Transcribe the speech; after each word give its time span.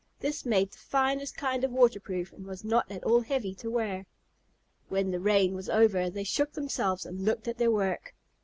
This 0.19 0.47
made 0.47 0.71
the 0.71 0.79
finest 0.79 1.37
kind 1.37 1.63
of 1.63 1.69
waterproof 1.69 2.33
and 2.33 2.43
was 2.43 2.63
not 2.63 2.91
at 2.91 3.03
all 3.03 3.21
heavy 3.21 3.53
to 3.53 3.69
wear. 3.69 4.07
When 4.89 5.11
the 5.11 5.19
rain 5.19 5.53
was 5.53 5.69
over 5.69 6.09
they 6.09 6.23
shook 6.23 6.53
themselves 6.53 7.05
and 7.05 7.23
looked 7.23 7.47
at 7.47 7.59
their 7.59 7.69
work. 7.69 8.15